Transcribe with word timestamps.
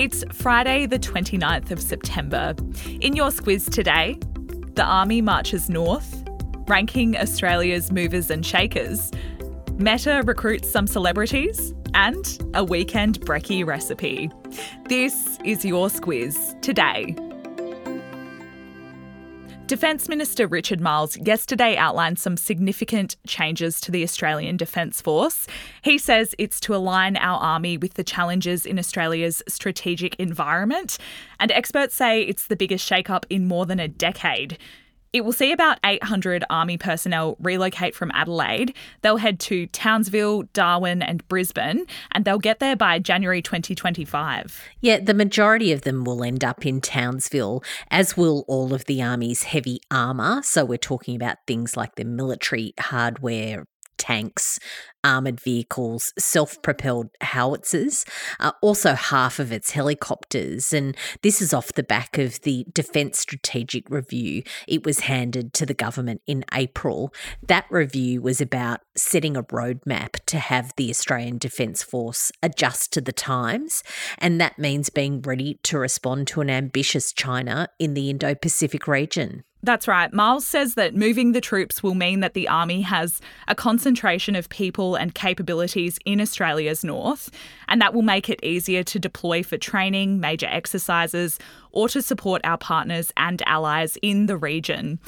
It's 0.00 0.24
Friday, 0.32 0.86
the 0.86 0.98
29th 0.98 1.70
of 1.70 1.78
September. 1.78 2.54
In 3.02 3.14
your 3.14 3.28
squiz 3.28 3.70
today, 3.70 4.18
the 4.74 4.82
Army 4.82 5.20
marches 5.20 5.68
north, 5.68 6.24
ranking 6.66 7.18
Australia's 7.18 7.92
movers 7.92 8.30
and 8.30 8.46
shakers, 8.46 9.10
Meta 9.76 10.22
recruits 10.24 10.70
some 10.70 10.86
celebrities, 10.86 11.74
and 11.92 12.50
a 12.54 12.64
weekend 12.64 13.20
brekkie 13.26 13.66
recipe. 13.66 14.30
This 14.88 15.38
is 15.44 15.66
your 15.66 15.88
squiz 15.88 16.58
today. 16.62 17.14
Defence 19.70 20.08
Minister 20.08 20.48
Richard 20.48 20.80
Marles 20.80 21.16
yesterday 21.18 21.76
outlined 21.76 22.18
some 22.18 22.36
significant 22.36 23.14
changes 23.24 23.80
to 23.82 23.92
the 23.92 24.02
Australian 24.02 24.56
Defence 24.56 25.00
Force. 25.00 25.46
He 25.82 25.96
says 25.96 26.34
it's 26.38 26.58
to 26.62 26.74
align 26.74 27.16
our 27.16 27.38
army 27.40 27.76
with 27.78 27.94
the 27.94 28.02
challenges 28.02 28.66
in 28.66 28.80
Australia's 28.80 29.44
strategic 29.46 30.16
environment, 30.16 30.98
and 31.38 31.52
experts 31.52 31.94
say 31.94 32.22
it's 32.22 32.48
the 32.48 32.56
biggest 32.56 32.84
shake-up 32.84 33.26
in 33.30 33.46
more 33.46 33.64
than 33.64 33.78
a 33.78 33.86
decade. 33.86 34.58
It 35.12 35.24
will 35.24 35.32
see 35.32 35.50
about 35.50 35.78
800 35.84 36.44
Army 36.50 36.78
personnel 36.78 37.36
relocate 37.40 37.96
from 37.96 38.12
Adelaide. 38.14 38.76
They'll 39.02 39.16
head 39.16 39.40
to 39.40 39.66
Townsville, 39.66 40.44
Darwin, 40.52 41.02
and 41.02 41.26
Brisbane, 41.26 41.86
and 42.12 42.24
they'll 42.24 42.38
get 42.38 42.60
there 42.60 42.76
by 42.76 43.00
January 43.00 43.42
2025. 43.42 44.62
Yeah, 44.80 45.00
the 45.00 45.12
majority 45.12 45.72
of 45.72 45.82
them 45.82 46.04
will 46.04 46.22
end 46.22 46.44
up 46.44 46.64
in 46.64 46.80
Townsville, 46.80 47.64
as 47.90 48.16
will 48.16 48.44
all 48.46 48.72
of 48.72 48.84
the 48.84 49.02
Army's 49.02 49.42
heavy 49.42 49.80
armour. 49.90 50.42
So 50.44 50.64
we're 50.64 50.78
talking 50.78 51.16
about 51.16 51.38
things 51.44 51.76
like 51.76 51.96
the 51.96 52.04
military 52.04 52.74
hardware, 52.78 53.66
tanks, 54.00 54.58
armoured 55.04 55.40
vehicles, 55.40 56.12
self 56.18 56.60
propelled 56.62 57.10
howitzers, 57.20 58.04
uh, 58.40 58.52
also 58.62 58.94
half 58.94 59.38
of 59.38 59.52
its 59.52 59.72
helicopters. 59.72 60.72
And 60.72 60.96
this 61.22 61.42
is 61.42 61.52
off 61.52 61.74
the 61.74 61.82
back 61.82 62.16
of 62.16 62.40
the 62.40 62.66
Defence 62.72 63.18
Strategic 63.18 63.88
Review. 63.90 64.42
It 64.66 64.84
was 64.84 65.00
handed 65.00 65.52
to 65.54 65.66
the 65.66 65.74
government 65.74 66.22
in 66.26 66.44
April. 66.52 67.12
That 67.46 67.66
review 67.70 68.22
was 68.22 68.40
about 68.40 68.80
setting 68.96 69.36
a 69.36 69.42
roadmap 69.44 70.12
to 70.26 70.38
have 70.38 70.72
the 70.76 70.88
Australian 70.88 71.36
Defence 71.38 71.82
Force 71.82 72.32
adjust 72.42 72.92
to 72.94 73.02
the 73.02 73.12
times. 73.12 73.82
And 74.18 74.40
that 74.40 74.58
means 74.58 74.88
being 74.88 75.20
ready 75.20 75.60
to 75.64 75.78
respond 75.78 76.26
to 76.28 76.40
an 76.40 76.48
ambitious 76.48 77.12
China 77.12 77.68
in 77.78 77.92
the 77.92 78.08
Indo 78.08 78.34
Pacific 78.34 78.88
region. 78.88 79.44
That's 79.62 79.86
right. 79.86 80.10
Marles 80.10 80.46
says 80.46 80.74
that 80.74 80.94
moving 80.94 81.32
the 81.32 81.40
troops 81.40 81.82
will 81.82 81.94
mean 81.94 82.20
that 82.20 82.32
the 82.32 82.48
Army 82.48 82.80
has 82.80 83.20
a 83.46 83.54
concentration 83.54 84.34
of 84.34 84.48
people 84.48 84.94
and 84.96 85.14
capabilities 85.14 85.98
in 86.06 86.18
Australia's 86.18 86.82
north, 86.82 87.30
and 87.68 87.80
that 87.82 87.92
will 87.92 88.02
make 88.02 88.30
it 88.30 88.42
easier 88.42 88.82
to 88.84 88.98
deploy 88.98 89.42
for 89.42 89.58
training, 89.58 90.18
major 90.18 90.46
exercises, 90.46 91.38
or 91.72 91.90
to 91.90 92.00
support 92.00 92.40
our 92.42 92.56
partners 92.56 93.12
and 93.18 93.42
allies 93.46 93.98
in 94.00 94.26
the 94.26 94.36
region. 94.38 94.98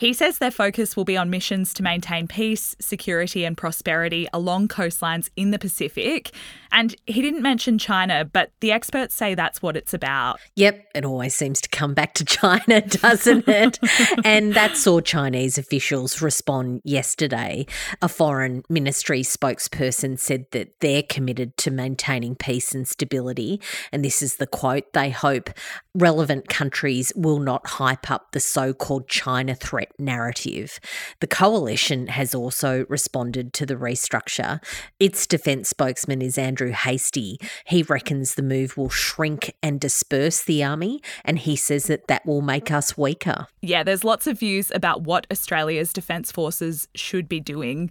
He 0.00 0.14
says 0.14 0.38
their 0.38 0.50
focus 0.50 0.96
will 0.96 1.04
be 1.04 1.18
on 1.18 1.28
missions 1.28 1.74
to 1.74 1.82
maintain 1.82 2.26
peace, 2.26 2.74
security, 2.80 3.44
and 3.44 3.54
prosperity 3.54 4.26
along 4.32 4.68
coastlines 4.68 5.28
in 5.36 5.50
the 5.50 5.58
Pacific. 5.58 6.30
And 6.72 6.96
he 7.04 7.20
didn't 7.20 7.42
mention 7.42 7.76
China, 7.76 8.24
but 8.24 8.50
the 8.60 8.72
experts 8.72 9.14
say 9.14 9.34
that's 9.34 9.60
what 9.60 9.76
it's 9.76 9.92
about. 9.92 10.40
Yep, 10.56 10.86
it 10.94 11.04
always 11.04 11.36
seems 11.36 11.60
to 11.60 11.68
come 11.68 11.92
back 11.92 12.14
to 12.14 12.24
China, 12.40 12.80
doesn't 12.80 13.46
it? 13.46 13.78
and 14.24 14.54
that 14.54 14.78
saw 14.78 15.00
Chinese 15.00 15.58
officials 15.58 16.22
respond 16.22 16.80
yesterday. 16.82 17.66
A 18.00 18.08
foreign 18.08 18.62
ministry 18.70 19.20
spokesperson 19.20 20.18
said 20.18 20.46
that 20.52 20.80
they're 20.80 21.02
committed 21.02 21.58
to 21.58 21.70
maintaining 21.70 22.36
peace 22.36 22.74
and 22.74 22.88
stability. 22.88 23.60
And 23.92 24.02
this 24.02 24.22
is 24.22 24.36
the 24.36 24.46
quote 24.46 24.94
they 24.94 25.10
hope 25.10 25.50
relevant 25.94 26.48
countries 26.48 27.12
will 27.14 27.40
not 27.40 27.66
hype 27.66 28.10
up 28.10 28.32
the 28.32 28.40
so 28.40 28.72
called 28.72 29.06
China 29.06 29.54
threat 29.54 29.89
narrative. 29.98 30.80
The 31.20 31.26
coalition 31.26 32.08
has 32.08 32.34
also 32.34 32.86
responded 32.88 33.52
to 33.54 33.66
the 33.66 33.76
restructure. 33.76 34.62
Its 34.98 35.26
defence 35.26 35.68
spokesman 35.68 36.22
is 36.22 36.38
Andrew 36.38 36.70
Hastie. 36.70 37.38
He 37.66 37.82
reckons 37.82 38.34
the 38.34 38.42
move 38.42 38.76
will 38.76 38.88
shrink 38.88 39.54
and 39.62 39.80
disperse 39.80 40.42
the 40.42 40.62
army, 40.64 41.02
and 41.24 41.38
he 41.38 41.56
says 41.56 41.86
that 41.86 42.08
that 42.08 42.26
will 42.26 42.42
make 42.42 42.70
us 42.70 42.96
weaker. 42.96 43.46
Yeah, 43.60 43.82
there's 43.82 44.04
lots 44.04 44.26
of 44.26 44.38
views 44.38 44.70
about 44.74 45.02
what 45.02 45.26
Australia's 45.30 45.92
defence 45.92 46.32
forces 46.32 46.88
should 46.94 47.28
be 47.28 47.40
doing. 47.40 47.90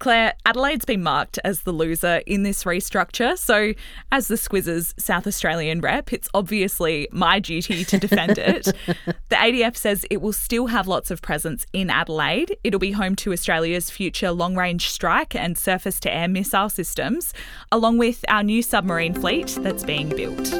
Claire, 0.00 0.32
Adelaide's 0.46 0.86
been 0.86 1.02
marked 1.02 1.38
as 1.44 1.60
the 1.60 1.72
loser 1.72 2.22
in 2.26 2.42
this 2.42 2.64
restructure. 2.64 3.36
So, 3.36 3.74
as 4.10 4.28
the 4.28 4.38
Squiz's 4.38 4.94
South 4.98 5.26
Australian 5.26 5.82
rep, 5.82 6.10
it's 6.10 6.26
obviously 6.32 7.06
my 7.12 7.38
duty 7.38 7.84
to 7.84 7.98
defend 7.98 8.38
it. 8.38 8.64
the 9.28 9.36
ADF 9.36 9.76
says 9.76 10.06
it 10.10 10.22
will 10.22 10.32
still 10.32 10.68
have 10.68 10.88
lots 10.88 11.10
of 11.10 11.20
presence 11.20 11.66
in 11.74 11.90
Adelaide. 11.90 12.56
It'll 12.64 12.80
be 12.80 12.92
home 12.92 13.14
to 13.16 13.32
Australia's 13.34 13.90
future 13.90 14.30
long 14.30 14.56
range 14.56 14.88
strike 14.88 15.34
and 15.34 15.58
surface 15.58 16.00
to 16.00 16.12
air 16.12 16.28
missile 16.28 16.70
systems, 16.70 17.34
along 17.70 17.98
with 17.98 18.24
our 18.26 18.42
new 18.42 18.62
submarine 18.62 19.12
fleet 19.12 19.58
that's 19.60 19.84
being 19.84 20.08
built. 20.08 20.50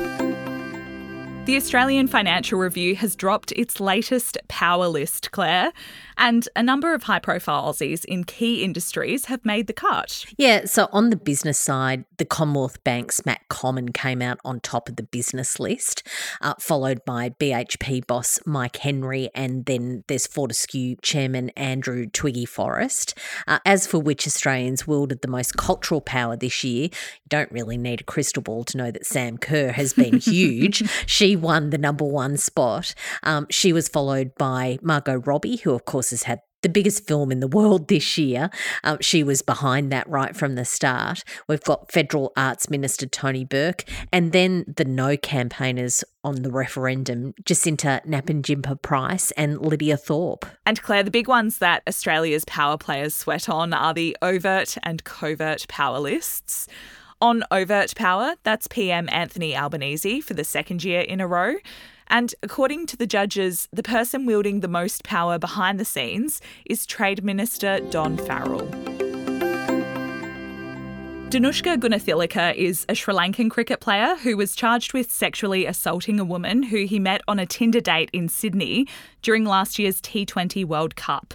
The 1.47 1.57
Australian 1.57 2.07
Financial 2.07 2.59
Review 2.59 2.95
has 2.97 3.17
dropped 3.17 3.51
its 3.53 3.81
latest 3.81 4.37
power 4.49 4.87
list, 4.87 5.33
Claire, 5.33 5.73
and 6.21 6.49
a 6.55 6.63
number 6.63 6.95
of 6.95 7.05
high 7.05 7.19
profile 7.19 7.73
Aussies 7.73 8.05
in 8.05 8.25
key 8.25 8.63
industries 8.63 9.25
have 9.25 9.45
made 9.45 9.67
the 9.67 9.73
cut. 9.73 10.27
Yeah, 10.37 10.67
so 10.67 10.89
on 10.93 11.09
the 11.11 11.17
business 11.17 11.59
side, 11.59 12.05
the 12.19 12.27
Commonwealth 12.27 12.85
Bank's 12.85 13.25
Matt 13.25 13.41
Comyn 13.49 13.95
came 13.95 14.21
out 14.21 14.39
on 14.45 14.61
top 14.61 14.89
of 14.89 14.97
the 14.97 15.03
business 15.03 15.59
list, 15.59 16.07
uh, 16.43 16.55
followed 16.61 17.05
by 17.07 17.31
BHP 17.31 18.07
boss 18.07 18.39
Mike 18.45 18.77
Henry, 18.77 19.31
and 19.35 19.65
then 19.65 20.05
there's 20.09 20.27
Fortescue 20.27 20.97
chairman 21.03 21.49
Andrew 21.51 22.07
Twiggy 22.07 22.45
Forrest. 22.45 23.17
Uh, 23.49 23.59
as 23.65 23.87
for 23.87 23.99
which 23.99 24.27
Australians 24.27 24.87
wielded 24.87 25.23
the 25.23 25.29
most 25.29 25.57
cultural 25.57 26.03
power 26.03 26.37
this 26.37 26.63
year, 26.63 26.85
you 26.85 27.29
don't 27.29 27.51
really 27.51 27.79
need 27.79 28.03
a 28.03 28.05
crystal 28.05 28.43
ball 28.43 28.65
to 28.65 28.77
know 28.77 28.91
that 28.91 29.07
Sam 29.07 29.39
Kerr 29.39 29.73
has 29.73 29.95
been 29.95 30.19
huge. 30.21 30.89
she 31.07 31.35
won 31.35 31.71
the 31.71 31.79
number 31.79 32.05
one 32.05 32.37
spot. 32.37 32.95
Um, 33.23 33.47
she 33.49 33.73
was 33.73 33.89
followed 33.89 34.35
by 34.35 34.79
Margot 34.83 35.21
Robbie, 35.21 35.57
who, 35.57 35.73
of 35.73 35.87
course, 35.87 36.10
has 36.11 36.25
had 36.25 36.41
the 36.63 36.69
biggest 36.69 37.07
film 37.07 37.33
in 37.33 37.41
the 37.41 37.49
world 37.49 37.89
this 37.89 38.19
year. 38.19 38.51
Um, 38.85 38.99
she 39.01 39.23
was 39.23 39.43
behind 39.43 39.91
that 39.93 40.09
right 40.09 40.37
from 40.37 40.55
the 40.55 40.65
start. 40.65 41.25
We've 41.49 41.63
got 41.63 41.91
Federal 41.91 42.33
Arts 42.37 42.69
Minister 42.69 43.07
Tony 43.07 43.45
Burke, 43.45 43.85
and 44.13 44.33
then 44.33 44.65
the 44.77 44.85
no 44.85 45.17
campaigners 45.17 46.05
on 46.23 46.43
the 46.43 46.51
referendum, 46.51 47.33
Jacinta 47.45 48.03
Nampijinpa 48.07 48.83
Price 48.83 49.31
and 49.33 49.61
Lydia 49.61 49.97
Thorpe. 49.97 50.45
And 50.67 50.83
Claire, 50.83 51.03
the 51.03 51.11
big 51.11 51.29
ones 51.29 51.59
that 51.59 51.83
Australia's 51.89 52.45
power 52.45 52.77
players 52.77 53.15
sweat 53.15 53.49
on 53.49 53.73
are 53.73 53.95
the 53.95 54.17
overt 54.21 54.77
and 54.83 55.03
covert 55.05 55.67
power 55.69 55.99
lists. 55.99 56.67
On 57.23 57.45
overt 57.51 57.95
power, 57.97 58.35
that's 58.45 58.67
PM 58.67 59.09
Anthony 59.13 59.55
Albanese 59.55 60.23
for 60.23 60.33
the 60.33 60.45
second 60.45 60.83
year 60.85 61.01
in 61.03 61.21
a 61.21 61.27
row. 61.27 61.57
And 62.11 62.35
according 62.43 62.87
to 62.87 62.97
the 62.97 63.07
judges, 63.07 63.69
the 63.73 63.85
person 63.85 64.27
wielding 64.27 64.61
the 64.61 64.69
most 64.69 65.05
power 65.05 65.39
behind 65.39 65.79
the 65.79 65.85
scenes 65.85 66.41
is 66.67 66.85
Trade 66.85 67.23
Minister 67.23 67.79
Don 67.91 68.17
Farrell. 68.17 68.67
Danushka 71.31 71.77
Gunathilaka 71.77 72.57
is 72.57 72.85
a 72.89 72.97
Sri 72.97 73.15
Lankan 73.15 73.49
cricket 73.49 73.79
player 73.79 74.17
who 74.17 74.37
was 74.37 74.57
charged 74.57 74.93
with 74.93 75.13
sexually 75.13 75.65
assaulting 75.65 76.19
a 76.19 76.25
woman 76.25 76.65
who 76.65 76.85
he 76.85 76.99
met 76.99 77.23
on 77.29 77.39
a 77.39 77.47
Tinder 77.47 77.81
date 77.81 78.11
in 78.13 78.29
Sydney 78.29 78.89
during 79.23 79.45
last 79.45 79.79
year's 79.79 80.01
T20 80.01 80.65
World 80.65 80.97
Cup. 80.97 81.35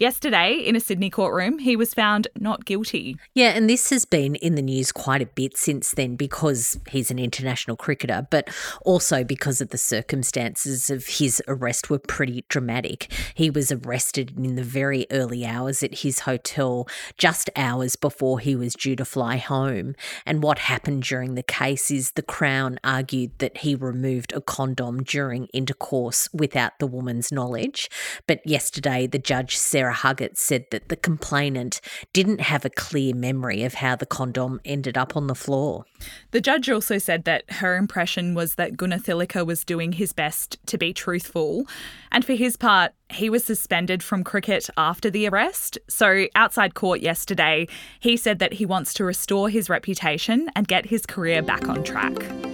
Yesterday, 0.00 0.54
in 0.54 0.76
a 0.76 0.80
Sydney 0.80 1.10
courtroom, 1.10 1.58
he 1.58 1.76
was 1.76 1.92
found 1.92 2.26
not 2.34 2.64
guilty. 2.64 3.18
Yeah, 3.34 3.50
and 3.50 3.68
this 3.68 3.90
has 3.90 4.06
been 4.06 4.34
in 4.36 4.54
the 4.54 4.62
news 4.62 4.92
quite 4.92 5.20
a 5.20 5.26
bit 5.26 5.58
since 5.58 5.90
then 5.90 6.16
because 6.16 6.80
he's 6.88 7.10
an 7.10 7.18
international 7.18 7.76
cricketer, 7.76 8.26
but 8.30 8.48
also 8.86 9.24
because 9.24 9.60
of 9.60 9.68
the 9.68 9.76
circumstances 9.76 10.88
of 10.88 11.06
his 11.06 11.42
arrest 11.46 11.90
were 11.90 11.98
pretty 11.98 12.46
dramatic. 12.48 13.12
He 13.34 13.50
was 13.50 13.70
arrested 13.70 14.38
in 14.38 14.54
the 14.54 14.62
very 14.62 15.06
early 15.10 15.44
hours 15.44 15.82
at 15.82 15.96
his 15.96 16.20
hotel, 16.20 16.88
just 17.18 17.50
hours 17.54 17.94
before 17.94 18.38
he 18.38 18.56
was 18.56 18.72
due 18.72 18.96
to 18.96 19.04
fly 19.04 19.36
home. 19.36 19.94
And 20.24 20.42
what 20.42 20.60
happened 20.60 21.02
during 21.02 21.34
the 21.34 21.42
case 21.42 21.90
is 21.90 22.12
the 22.12 22.22
Crown 22.22 22.80
argued 22.82 23.32
that 23.40 23.58
he 23.58 23.74
removed 23.74 24.32
a 24.32 24.40
condom 24.40 25.02
during 25.02 25.44
intercourse 25.48 26.26
without 26.32 26.78
the 26.78 26.86
woman's 26.86 27.30
knowledge. 27.30 27.90
But 28.26 28.40
yesterday, 28.46 29.06
the 29.06 29.18
judge, 29.18 29.58
Sarah 29.58 29.89
Sarah 29.90 30.14
Huggett 30.14 30.36
said 30.36 30.66
that 30.70 30.88
the 30.88 30.96
complainant 30.96 31.80
didn't 32.12 32.40
have 32.40 32.64
a 32.64 32.70
clear 32.70 33.14
memory 33.14 33.64
of 33.64 33.74
how 33.74 33.96
the 33.96 34.06
condom 34.06 34.60
ended 34.64 34.96
up 34.96 35.16
on 35.16 35.26
the 35.26 35.34
floor. 35.34 35.84
The 36.30 36.40
judge 36.40 36.70
also 36.70 36.98
said 36.98 37.24
that 37.24 37.50
her 37.50 37.76
impression 37.76 38.34
was 38.34 38.54
that 38.54 38.76
Gunathilaka 38.76 39.44
was 39.44 39.64
doing 39.64 39.92
his 39.92 40.12
best 40.12 40.58
to 40.66 40.78
be 40.78 40.92
truthful. 40.92 41.66
And 42.12 42.24
for 42.24 42.34
his 42.34 42.56
part, 42.56 42.92
he 43.08 43.28
was 43.28 43.44
suspended 43.44 44.02
from 44.02 44.22
cricket 44.22 44.70
after 44.76 45.10
the 45.10 45.26
arrest. 45.26 45.78
So, 45.88 46.26
outside 46.36 46.74
court 46.74 47.00
yesterday, 47.00 47.66
he 47.98 48.16
said 48.16 48.38
that 48.38 48.54
he 48.54 48.66
wants 48.66 48.94
to 48.94 49.04
restore 49.04 49.48
his 49.48 49.68
reputation 49.68 50.50
and 50.54 50.68
get 50.68 50.86
his 50.86 51.04
career 51.04 51.42
back 51.42 51.68
on 51.68 51.82
track. 51.82 52.49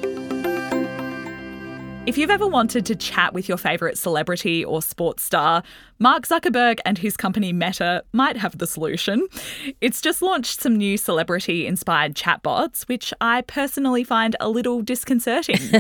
If 2.07 2.17
you've 2.17 2.31
ever 2.31 2.47
wanted 2.47 2.87
to 2.87 2.95
chat 2.95 3.35
with 3.35 3.49
your 3.49 3.59
favourite 3.59 3.99
celebrity 3.99 4.65
or 4.65 4.81
sports 4.81 5.25
star, 5.25 5.65
Mark 5.99 6.25
Zuckerberg 6.25 6.79
and 6.85 6.99
his 6.99 7.17
company 7.17 7.53
Meta 7.53 8.05
might 8.13 8.37
have 8.37 8.59
the 8.59 8.67
solution. 8.67 9.27
It's 9.81 10.01
just 10.01 10.23
launched 10.23 10.61
some 10.61 10.77
new 10.77 10.99
celebrity 10.99 11.67
inspired 11.67 12.15
chatbots, 12.15 12.83
which 12.83 13.13
I 13.21 13.41
personally 13.43 14.05
find 14.05 14.37
a 14.39 14.49
little 14.49 14.83
disconcerting. 14.83 15.57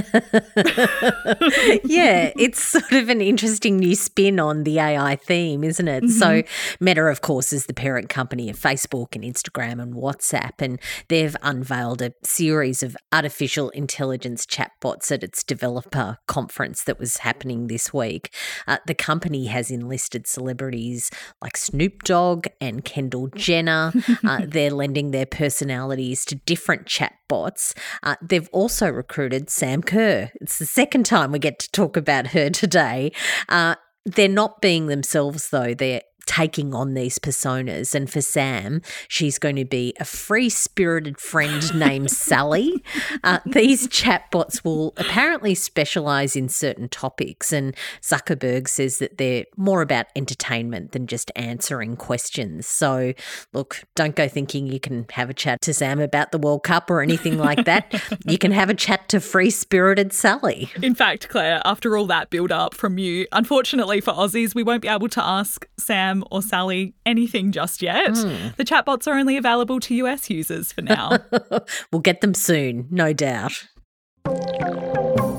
yeah, 1.84 2.32
it's 2.36 2.60
sort 2.60 2.92
of 2.92 3.08
an 3.08 3.20
interesting 3.20 3.76
new 3.76 3.94
spin 3.94 4.40
on 4.40 4.64
the 4.64 4.80
AI 4.80 5.16
theme, 5.16 5.62
isn't 5.62 5.86
it? 5.86 6.02
Mm-hmm. 6.04 6.18
So, 6.18 6.42
Meta, 6.80 7.04
of 7.04 7.20
course, 7.20 7.52
is 7.52 7.66
the 7.66 7.74
parent 7.74 8.08
company 8.08 8.50
of 8.50 8.58
Facebook 8.58 9.14
and 9.14 9.22
Instagram 9.22 9.80
and 9.80 9.94
WhatsApp, 9.94 10.60
and 10.60 10.80
they've 11.08 11.36
unveiled 11.42 12.00
a 12.02 12.14
series 12.24 12.82
of 12.82 12.96
artificial 13.12 13.68
intelligence 13.70 14.46
chatbots 14.46 15.12
at 15.12 15.22
its 15.22 15.44
developer 15.44 16.15
conference 16.26 16.84
that 16.84 16.98
was 16.98 17.18
happening 17.18 17.66
this 17.66 17.92
week. 17.92 18.34
Uh, 18.66 18.78
the 18.86 18.94
company 18.94 19.46
has 19.46 19.70
enlisted 19.70 20.26
celebrities 20.26 21.10
like 21.42 21.56
Snoop 21.56 22.02
Dogg 22.02 22.46
and 22.60 22.84
Kendall 22.84 23.28
Jenner. 23.34 23.92
uh, 24.24 24.42
they're 24.46 24.70
lending 24.70 25.10
their 25.10 25.26
personalities 25.26 26.24
to 26.26 26.34
different 26.34 26.86
chatbots. 26.86 27.76
Uh, 28.02 28.16
they've 28.22 28.48
also 28.52 28.90
recruited 28.90 29.50
Sam 29.50 29.82
Kerr. 29.82 30.30
It's 30.40 30.58
the 30.58 30.66
second 30.66 31.06
time 31.06 31.32
we 31.32 31.38
get 31.38 31.58
to 31.60 31.70
talk 31.70 31.96
about 31.96 32.28
her 32.28 32.50
today. 32.50 33.12
Uh, 33.48 33.76
they're 34.04 34.28
not 34.28 34.60
being 34.60 34.86
themselves, 34.86 35.50
though. 35.50 35.74
They're 35.74 36.02
taking 36.26 36.74
on 36.74 36.94
these 36.94 37.18
personas. 37.18 37.94
And 37.94 38.10
for 38.10 38.20
Sam, 38.20 38.82
she's 39.08 39.38
going 39.38 39.56
to 39.56 39.64
be 39.64 39.94
a 39.98 40.04
free 40.04 40.50
spirited 40.50 41.18
friend 41.18 41.74
named 41.78 42.10
Sally. 42.10 42.82
Uh, 43.24 43.38
these 43.46 43.88
chatbots 43.88 44.64
will 44.64 44.92
apparently 44.96 45.54
specialize 45.54 46.36
in 46.36 46.48
certain 46.48 46.88
topics. 46.88 47.52
And 47.52 47.74
Zuckerberg 48.02 48.68
says 48.68 48.98
that 48.98 49.18
they're 49.18 49.46
more 49.56 49.82
about 49.82 50.06
entertainment 50.14 50.92
than 50.92 51.06
just 51.06 51.30
answering 51.36 51.96
questions. 51.96 52.66
So, 52.66 53.14
look, 53.52 53.84
don't 53.94 54.16
go 54.16 54.28
thinking 54.28 54.66
you 54.66 54.80
can 54.80 55.06
have 55.12 55.30
a 55.30 55.34
chat 55.34 55.60
to 55.62 55.72
Sam 55.72 56.00
about 56.00 56.32
the 56.32 56.38
World 56.38 56.64
Cup 56.64 56.90
or 56.90 57.00
anything 57.00 57.38
like 57.38 57.64
that. 57.64 58.02
you 58.26 58.38
can 58.38 58.52
have 58.52 58.68
a 58.68 58.74
chat 58.74 59.08
to 59.10 59.20
free 59.20 59.50
spirited 59.50 60.12
Sally. 60.12 60.70
In 60.82 60.94
fact, 60.94 61.28
Claire, 61.28 61.62
after 61.64 61.96
all 61.96 62.06
that 62.06 62.30
build 62.30 62.50
up 62.50 62.74
from 62.74 62.98
you, 62.98 63.26
unfortunately 63.32 64.00
for 64.00 64.12
Aussies, 64.12 64.54
we 64.54 64.62
won't 64.62 64.82
be 64.82 64.88
able 64.88 65.08
to 65.08 65.24
ask 65.24 65.66
Sam 65.78 66.15
Sam 66.16 66.24
or 66.30 66.42
Sally 66.42 66.94
anything 67.04 67.52
just 67.52 67.82
yet. 67.82 68.10
Mm. 68.10 68.56
The 68.56 68.64
chatbots 68.64 69.06
are 69.06 69.14
only 69.14 69.36
available 69.36 69.80
to 69.80 69.94
US 69.96 70.30
users 70.30 70.72
for 70.72 70.82
now. 70.82 71.18
we'll 71.92 72.02
get 72.02 72.20
them 72.20 72.34
soon, 72.34 72.86
no 72.90 73.12
doubt. 73.12 73.66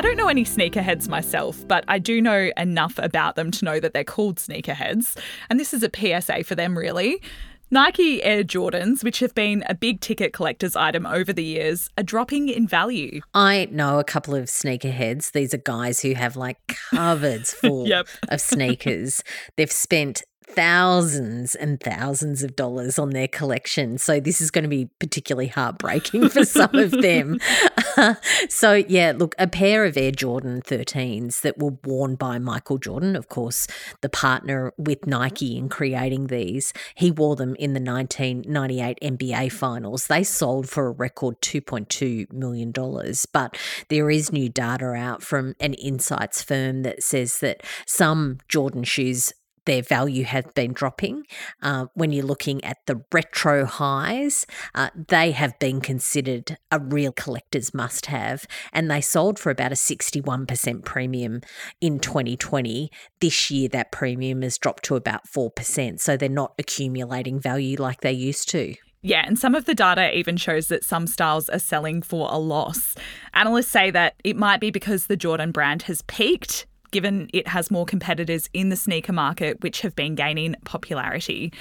I 0.00 0.02
don't 0.02 0.16
know 0.16 0.28
any 0.28 0.46
sneakerheads 0.46 1.08
myself, 1.10 1.68
but 1.68 1.84
I 1.86 1.98
do 1.98 2.22
know 2.22 2.50
enough 2.56 2.96
about 2.96 3.36
them 3.36 3.50
to 3.50 3.66
know 3.66 3.78
that 3.80 3.92
they're 3.92 4.02
called 4.02 4.36
sneakerheads. 4.36 5.14
And 5.50 5.60
this 5.60 5.74
is 5.74 5.82
a 5.82 5.90
PSA 5.94 6.44
for 6.44 6.54
them, 6.54 6.78
really. 6.78 7.20
Nike 7.70 8.22
Air 8.22 8.42
Jordans, 8.42 9.04
which 9.04 9.18
have 9.18 9.34
been 9.34 9.62
a 9.68 9.74
big 9.74 10.00
ticket 10.00 10.32
collector's 10.32 10.74
item 10.74 11.04
over 11.04 11.34
the 11.34 11.44
years, 11.44 11.90
are 11.98 12.02
dropping 12.02 12.48
in 12.48 12.66
value. 12.66 13.20
I 13.34 13.68
know 13.70 13.98
a 13.98 14.04
couple 14.04 14.34
of 14.34 14.46
sneakerheads. 14.46 15.32
These 15.32 15.52
are 15.52 15.58
guys 15.58 16.00
who 16.00 16.14
have 16.14 16.34
like 16.34 16.56
cupboards 16.66 17.52
full 17.60 17.86
yep. 17.86 18.08
of 18.30 18.40
sneakers. 18.40 19.22
They've 19.58 19.70
spent 19.70 20.22
thousands 20.54 21.54
and 21.54 21.80
thousands 21.80 22.42
of 22.42 22.56
dollars 22.56 22.98
on 22.98 23.10
their 23.10 23.28
collection. 23.28 23.98
So 23.98 24.20
this 24.20 24.40
is 24.40 24.50
going 24.50 24.64
to 24.64 24.68
be 24.68 24.86
particularly 24.98 25.48
heartbreaking 25.48 26.28
for 26.28 26.44
some 26.44 26.74
of 26.74 26.90
them. 26.90 27.38
so 28.48 28.72
yeah, 28.72 29.12
look, 29.16 29.34
a 29.38 29.46
pair 29.46 29.84
of 29.84 29.96
Air 29.96 30.12
Jordan 30.12 30.62
13s 30.62 31.40
that 31.42 31.58
were 31.58 31.76
worn 31.84 32.14
by 32.14 32.38
Michael 32.38 32.78
Jordan, 32.78 33.16
of 33.16 33.28
course, 33.28 33.66
the 34.00 34.08
partner 34.08 34.72
with 34.76 35.06
Nike 35.06 35.56
in 35.56 35.68
creating 35.68 36.28
these. 36.28 36.72
He 36.94 37.10
wore 37.10 37.36
them 37.36 37.54
in 37.56 37.74
the 37.74 37.80
1998 37.80 38.98
NBA 39.02 39.52
finals. 39.52 40.06
They 40.06 40.22
sold 40.22 40.68
for 40.68 40.86
a 40.86 40.92
record 40.92 41.40
2.2 41.40 42.32
million 42.32 42.72
dollars, 42.72 43.26
but 43.26 43.56
there 43.88 44.10
is 44.10 44.32
new 44.32 44.48
data 44.48 44.92
out 44.92 45.22
from 45.22 45.54
an 45.60 45.74
insights 45.74 46.42
firm 46.42 46.82
that 46.82 47.02
says 47.02 47.38
that 47.40 47.62
some 47.86 48.38
Jordan 48.48 48.84
shoes 48.84 49.32
their 49.70 49.82
value 49.82 50.24
has 50.24 50.44
been 50.56 50.72
dropping. 50.72 51.22
Uh, 51.62 51.86
when 51.94 52.10
you're 52.10 52.24
looking 52.24 52.62
at 52.64 52.78
the 52.86 53.00
retro 53.12 53.64
highs, 53.64 54.44
uh, 54.74 54.90
they 55.06 55.30
have 55.30 55.56
been 55.60 55.80
considered 55.80 56.58
a 56.72 56.80
real 56.80 57.12
collector's 57.12 57.72
must 57.72 58.06
have, 58.06 58.46
and 58.72 58.90
they 58.90 59.00
sold 59.00 59.38
for 59.38 59.48
about 59.50 59.70
a 59.70 59.76
61% 59.76 60.84
premium 60.84 61.40
in 61.80 62.00
2020. 62.00 62.90
This 63.20 63.48
year, 63.48 63.68
that 63.68 63.92
premium 63.92 64.42
has 64.42 64.58
dropped 64.58 64.82
to 64.86 64.96
about 64.96 65.28
4%, 65.28 66.00
so 66.00 66.16
they're 66.16 66.28
not 66.28 66.54
accumulating 66.58 67.38
value 67.38 67.76
like 67.78 68.00
they 68.00 68.10
used 68.10 68.48
to. 68.48 68.74
Yeah, 69.02 69.22
and 69.24 69.38
some 69.38 69.54
of 69.54 69.66
the 69.66 69.74
data 69.74 70.14
even 70.18 70.36
shows 70.36 70.66
that 70.66 70.84
some 70.84 71.06
styles 71.06 71.48
are 71.48 71.60
selling 71.60 72.02
for 72.02 72.28
a 72.28 72.38
loss. 72.38 72.96
Analysts 73.34 73.68
say 73.68 73.92
that 73.92 74.16
it 74.24 74.36
might 74.36 74.60
be 74.60 74.72
because 74.72 75.06
the 75.06 75.16
Jordan 75.16 75.52
brand 75.52 75.82
has 75.82 76.02
peaked 76.02 76.66
given 76.90 77.28
it 77.32 77.48
has 77.48 77.70
more 77.70 77.84
competitors 77.84 78.48
in 78.52 78.68
the 78.68 78.76
sneaker 78.76 79.12
market, 79.12 79.62
which 79.62 79.80
have 79.82 79.94
been 79.94 80.14
gaining 80.14 80.56
popularity. 80.64 81.52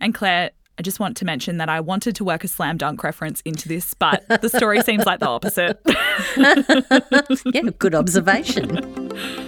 And 0.00 0.14
Claire, 0.14 0.50
I 0.78 0.82
just 0.82 1.00
want 1.00 1.16
to 1.16 1.24
mention 1.24 1.58
that 1.58 1.68
I 1.68 1.80
wanted 1.80 2.14
to 2.16 2.24
work 2.24 2.44
a 2.44 2.48
slam 2.48 2.76
dunk 2.76 3.02
reference 3.02 3.40
into 3.40 3.68
this, 3.68 3.94
but 3.94 4.24
the 4.28 4.48
story 4.48 4.80
seems 4.82 5.04
like 5.06 5.18
the 5.18 5.28
opposite. 5.28 5.80
yeah, 7.52 7.70
good 7.78 7.96
observation. 7.96 9.46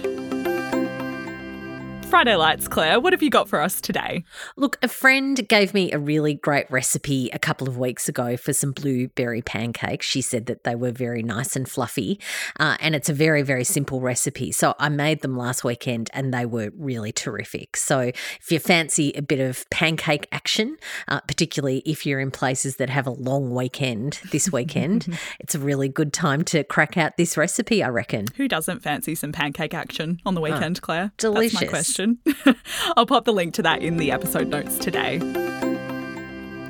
Friday 2.11 2.35
Lights, 2.35 2.67
Claire, 2.67 2.99
what 2.99 3.13
have 3.13 3.23
you 3.23 3.29
got 3.29 3.47
for 3.47 3.61
us 3.61 3.79
today? 3.79 4.25
Look, 4.57 4.77
a 4.83 4.89
friend 4.89 5.47
gave 5.47 5.73
me 5.73 5.93
a 5.93 5.97
really 5.97 6.33
great 6.33 6.69
recipe 6.69 7.29
a 7.31 7.39
couple 7.39 7.69
of 7.69 7.77
weeks 7.77 8.09
ago 8.09 8.35
for 8.35 8.51
some 8.51 8.73
blueberry 8.73 9.41
pancakes. 9.41 10.07
She 10.07 10.21
said 10.21 10.47
that 10.47 10.65
they 10.65 10.75
were 10.75 10.91
very 10.91 11.23
nice 11.23 11.55
and 11.55 11.69
fluffy, 11.69 12.19
uh, 12.59 12.75
and 12.81 12.95
it's 12.95 13.07
a 13.07 13.13
very, 13.13 13.43
very 13.43 13.63
simple 13.63 14.01
recipe. 14.01 14.51
So 14.51 14.75
I 14.77 14.89
made 14.89 15.21
them 15.21 15.37
last 15.37 15.63
weekend 15.63 16.09
and 16.13 16.33
they 16.33 16.45
were 16.45 16.73
really 16.77 17.13
terrific. 17.13 17.77
So 17.77 17.99
if 18.01 18.51
you 18.51 18.59
fancy 18.59 19.13
a 19.15 19.21
bit 19.21 19.39
of 19.39 19.65
pancake 19.69 20.27
action, 20.33 20.75
uh, 21.07 21.21
particularly 21.21 21.81
if 21.85 22.05
you're 22.05 22.19
in 22.19 22.29
places 22.29 22.75
that 22.75 22.89
have 22.89 23.07
a 23.07 23.11
long 23.11 23.55
weekend 23.55 24.19
this 24.33 24.51
weekend, 24.51 25.17
it's 25.39 25.55
a 25.55 25.59
really 25.59 25.87
good 25.87 26.11
time 26.11 26.43
to 26.43 26.65
crack 26.65 26.97
out 26.97 27.15
this 27.15 27.37
recipe, 27.37 27.81
I 27.81 27.87
reckon. 27.87 28.25
Who 28.35 28.49
doesn't 28.49 28.81
fancy 28.81 29.15
some 29.15 29.31
pancake 29.31 29.73
action 29.73 30.19
on 30.25 30.35
the 30.35 30.41
weekend, 30.41 30.81
oh, 30.83 30.85
Claire? 30.85 31.11
Delicious. 31.15 32.00
I'll 32.97 33.05
pop 33.05 33.25
the 33.25 33.33
link 33.33 33.53
to 33.55 33.63
that 33.63 33.81
in 33.81 33.97
the 33.97 34.11
episode 34.11 34.47
notes 34.47 34.77
today. 34.77 35.19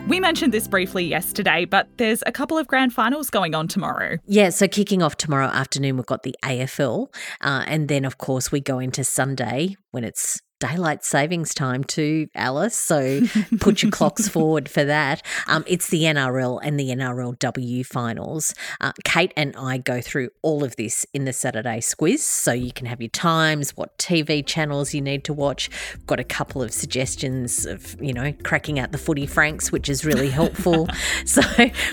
We 0.07 0.19
mentioned 0.19 0.53
this 0.53 0.67
briefly 0.67 1.05
yesterday, 1.05 1.63
but 1.65 1.88
there's 1.97 2.23
a 2.25 2.31
couple 2.31 2.57
of 2.57 2.67
grand 2.67 2.93
finals 2.93 3.29
going 3.29 3.55
on 3.55 3.67
tomorrow. 3.67 4.17
Yeah, 4.25 4.50
so 4.50 4.67
kicking 4.67 5.01
off 5.01 5.15
tomorrow 5.15 5.47
afternoon, 5.47 5.95
we've 5.95 6.05
got 6.05 6.23
the 6.23 6.35
AFL. 6.43 7.07
Uh, 7.39 7.63
and 7.67 7.88
then, 7.88 8.03
of 8.03 8.17
course, 8.17 8.51
we 8.51 8.59
go 8.59 8.79
into 8.79 9.03
Sunday 9.03 9.77
when 9.91 10.03
it's 10.03 10.41
daylight 10.61 11.03
savings 11.03 11.53
time 11.53 11.83
too, 11.83 12.29
Alice. 12.35 12.75
So 12.75 13.21
put 13.59 13.81
your 13.81 13.91
clocks 13.91 14.29
forward 14.29 14.69
for 14.69 14.85
that. 14.85 15.25
Um, 15.47 15.65
it's 15.67 15.89
the 15.89 16.03
NRL 16.03 16.59
and 16.63 16.79
the 16.79 16.89
NRLW 16.89 17.85
finals. 17.85 18.53
Uh, 18.79 18.93
Kate 19.03 19.33
and 19.35 19.55
I 19.57 19.79
go 19.79 19.99
through 19.99 20.29
all 20.43 20.63
of 20.63 20.75
this 20.75 21.05
in 21.13 21.25
the 21.25 21.33
Saturday 21.33 21.79
squiz. 21.79 22.19
So 22.19 22.53
you 22.53 22.71
can 22.71 22.85
have 22.85 23.01
your 23.01 23.09
times, 23.09 23.75
what 23.75 23.97
TV 23.97 24.45
channels 24.45 24.93
you 24.93 25.01
need 25.01 25.23
to 25.25 25.33
watch. 25.33 25.69
We've 25.95 26.05
got 26.05 26.19
a 26.19 26.23
couple 26.23 26.61
of 26.61 26.71
suggestions 26.71 27.65
of, 27.65 27.99
you 27.99 28.13
know, 28.13 28.31
cracking 28.43 28.79
out 28.79 28.91
the 28.91 28.99
footy 28.99 29.25
franks, 29.25 29.71
which 29.71 29.89
is 29.89 30.05
really 30.05 30.29
helpful. 30.29 30.87
so 31.25 31.41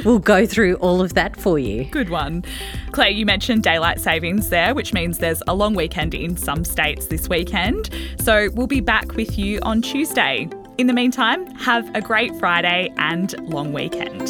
we'll 0.05 0.19
go 0.19 0.47
through 0.47 0.75
all 0.77 1.01
of 1.01 1.15
that 1.15 1.37
for 1.37 1.59
you. 1.59 1.85
Good 1.87 2.11
one. 2.11 2.45
Claire, 2.93 3.11
you 3.11 3.25
mentioned 3.25 3.63
daylight 3.63 4.01
savings 4.01 4.51
there, 4.51 4.75
which 4.75 4.93
means 4.93 5.19
there's 5.19 5.43
a 5.49 5.55
long 5.55 5.75
weekend 5.75 6.15
in 6.15 6.37
some 6.37 6.65
states 6.65 7.07
this 7.07 7.29
weekend. 7.29 7.91
So 8.19 8.51
We'll 8.59 8.67
be 8.67 8.81
back 8.81 9.15
with 9.15 9.39
you 9.39 9.61
on 9.63 9.83
Tuesday. 9.83 10.49
In 10.79 10.89
the 10.89 10.93
meantime, 10.93 11.47
have 11.55 11.95
a 11.95 12.01
great 12.01 12.35
Friday 12.41 12.93
and 12.97 13.33
long 13.49 13.73
weekend. 13.73 14.29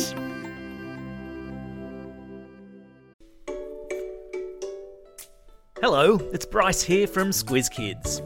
Hello, 5.80 6.18
it's 6.34 6.44
Bryce 6.44 6.82
here 6.82 7.06
from 7.06 7.30
Squiz 7.30 7.70
Kids. 7.70 8.20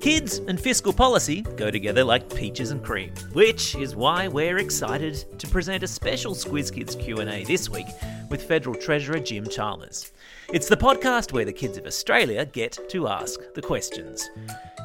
Kids 0.00 0.38
and 0.38 0.58
fiscal 0.58 0.94
policy 0.94 1.42
go 1.56 1.70
together 1.70 2.02
like 2.02 2.34
peaches 2.34 2.70
and 2.70 2.82
cream, 2.82 3.12
which 3.34 3.74
is 3.74 3.94
why 3.94 4.28
we're 4.28 4.56
excited 4.56 5.38
to 5.38 5.46
present 5.46 5.82
a 5.82 5.86
special 5.86 6.34
Squiz 6.34 6.74
Kids 6.74 6.96
Q&A 6.96 7.44
this 7.44 7.68
week 7.68 7.86
with 8.30 8.42
Federal 8.42 8.74
Treasurer 8.74 9.20
Jim 9.20 9.46
Chalmers. 9.46 10.12
It's 10.54 10.68
the 10.68 10.76
podcast 10.76 11.32
where 11.32 11.44
the 11.44 11.52
kids 11.52 11.76
of 11.76 11.84
Australia 11.84 12.46
get 12.46 12.78
to 12.88 13.08
ask 13.08 13.40
the 13.54 13.60
questions. 13.60 14.30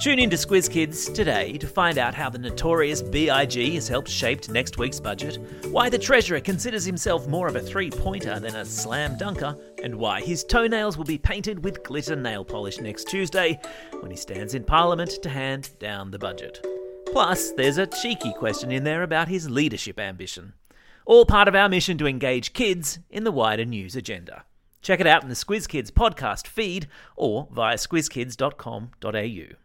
Tune 0.01 0.19
in 0.19 0.29
to 0.31 0.35
Squiz 0.35 0.69
Kids 0.69 1.09
today 1.09 1.53
to 1.59 1.67
find 1.67 1.97
out 1.97 2.13
how 2.13 2.29
the 2.29 2.37
notorious 2.37 3.01
BIG 3.01 3.73
has 3.75 3.87
helped 3.87 4.09
shape 4.09 4.49
next 4.49 4.77
week's 4.77 4.99
budget, 4.99 5.37
why 5.71 5.87
the 5.87 5.97
Treasurer 5.97 6.41
considers 6.41 6.83
himself 6.83 7.25
more 7.29 7.47
of 7.47 7.55
a 7.55 7.61
three 7.61 7.89
pointer 7.89 8.37
than 8.37 8.57
a 8.57 8.65
slam 8.65 9.17
dunker, 9.17 9.55
and 9.85 9.95
why 9.95 10.19
his 10.19 10.43
toenails 10.43 10.97
will 10.97 11.05
be 11.05 11.17
painted 11.17 11.63
with 11.63 11.83
glitter 11.83 12.15
nail 12.15 12.43
polish 12.43 12.81
next 12.81 13.07
Tuesday 13.07 13.59
when 13.99 14.09
he 14.09 14.17
stands 14.17 14.55
in 14.55 14.63
Parliament 14.63 15.11
to 15.21 15.29
hand 15.29 15.69
down 15.77 16.09
the 16.09 16.17
budget. 16.17 16.65
Plus, 17.11 17.51
there's 17.51 17.77
a 17.77 17.85
cheeky 17.85 18.33
question 18.33 18.71
in 18.71 18.83
there 18.83 19.03
about 19.03 19.27
his 19.27 19.47
leadership 19.47 19.99
ambition. 19.99 20.53
All 21.05 21.23
part 21.23 21.47
of 21.47 21.53
our 21.53 21.69
mission 21.69 21.99
to 21.99 22.07
engage 22.07 22.53
kids 22.53 22.97
in 23.11 23.25
the 23.25 23.31
wider 23.31 23.63
news 23.63 23.95
agenda. 23.95 24.43
Check 24.81 24.99
it 24.99 25.07
out 25.07 25.21
in 25.21 25.29
the 25.29 25.35
Squiz 25.35 25.67
Kids 25.67 25.91
podcast 25.91 26.47
feed 26.47 26.87
or 27.15 27.47
via 27.51 27.75
squizkids.com.au. 27.75 29.64